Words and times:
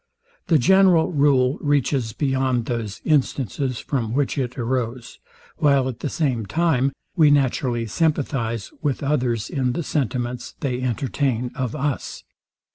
The 0.47 0.57
general 0.57 1.11
rule 1.11 1.59
reaches 1.61 2.11
beyond 2.11 2.65
those 2.65 3.01
instances, 3.05 3.77
from 3.77 4.13
which 4.15 4.35
it 4.35 4.57
arose; 4.57 5.19
while 5.57 5.87
at 5.87 5.99
the 5.99 6.09
same 6.09 6.47
time 6.47 6.91
we 7.15 7.29
naturally 7.29 7.85
sympathize 7.85 8.71
with 8.81 9.03
others 9.03 9.47
in 9.47 9.73
the 9.73 9.83
sentiments 9.83 10.55
they 10.59 10.81
entertain 10.81 11.51
of 11.53 11.75
us. 11.75 12.23